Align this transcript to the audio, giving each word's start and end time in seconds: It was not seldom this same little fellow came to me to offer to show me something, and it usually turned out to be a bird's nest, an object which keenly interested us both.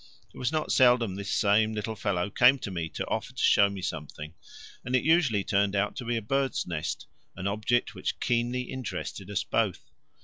It 0.33 0.37
was 0.39 0.51
not 0.51 0.71
seldom 0.71 1.13
this 1.13 1.29
same 1.29 1.73
little 1.73 1.95
fellow 1.95 2.31
came 2.31 2.57
to 2.57 2.71
me 2.71 2.89
to 2.89 3.05
offer 3.05 3.33
to 3.33 3.43
show 3.43 3.69
me 3.69 3.83
something, 3.83 4.33
and 4.83 4.95
it 4.95 5.03
usually 5.03 5.43
turned 5.43 5.75
out 5.75 5.95
to 5.97 6.05
be 6.05 6.17
a 6.17 6.23
bird's 6.23 6.65
nest, 6.65 7.05
an 7.35 7.45
object 7.45 7.93
which 7.93 8.19
keenly 8.19 8.61
interested 8.63 9.29
us 9.29 9.43
both. 9.43 9.91